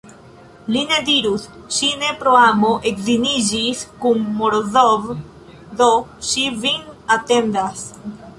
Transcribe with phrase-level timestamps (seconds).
[0.75, 1.43] Li ne dirus:
[1.75, 5.05] "ŝi ne pro amo edziniĝis kun Morozov,
[5.83, 5.91] do
[6.31, 7.87] ŝi vin atendas".